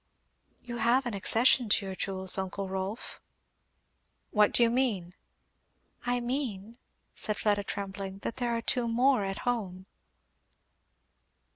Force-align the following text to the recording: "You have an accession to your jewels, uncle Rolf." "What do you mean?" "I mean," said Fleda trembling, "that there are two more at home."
"You 0.63 0.77
have 0.77 1.05
an 1.05 1.13
accession 1.13 1.69
to 1.69 1.85
your 1.85 1.93
jewels, 1.95 2.35
uncle 2.35 2.67
Rolf." 2.67 3.21
"What 4.31 4.51
do 4.51 4.63
you 4.63 4.71
mean?" 4.71 5.13
"I 6.07 6.19
mean," 6.19 6.79
said 7.13 7.37
Fleda 7.37 7.63
trembling, 7.63 8.17
"that 8.23 8.37
there 8.37 8.49
are 8.57 8.63
two 8.63 8.87
more 8.87 9.23
at 9.23 9.37
home." 9.45 9.85